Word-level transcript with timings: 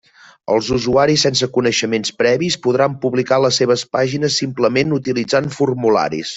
Els 0.53 0.69
usuaris 0.77 1.25
sense 1.27 1.49
coneixements 1.57 2.15
previs 2.23 2.57
podran 2.65 2.97
publicar 3.05 3.39
les 3.47 3.61
seves 3.63 3.87
pàgines 3.99 4.41
simplement 4.45 5.01
utilitzant 5.01 5.55
formularis. 5.61 6.27